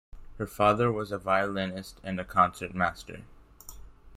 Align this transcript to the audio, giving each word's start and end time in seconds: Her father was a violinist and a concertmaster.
Her 0.39 0.47
father 0.47 0.91
was 0.91 1.11
a 1.11 1.19
violinist 1.19 2.01
and 2.03 2.19
a 2.19 2.25
concertmaster. 2.25 3.21